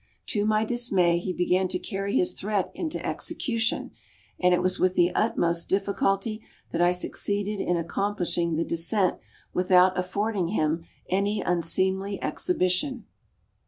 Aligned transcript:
To 0.29 0.47
my 0.47 0.65
dismay 0.65 1.19
he 1.19 1.31
began 1.31 1.67
to 1.67 1.77
carry 1.77 2.17
his 2.17 2.33
threat 2.33 2.71
into 2.73 3.05
execution, 3.05 3.91
and 4.39 4.51
it 4.51 4.63
was 4.63 4.79
with 4.79 4.95
the 4.95 5.13
utmost 5.13 5.69
difficulty 5.69 6.41
that 6.71 6.81
I 6.81 6.91
succeeded 6.91 7.59
in 7.59 7.77
accomplishing 7.77 8.55
the 8.55 8.65
descent 8.65 9.19
without 9.53 9.95
affording 9.95 10.47
him 10.47 10.85
any 11.07 11.41
unseemly 11.41 12.19
exhibition. 12.23 13.05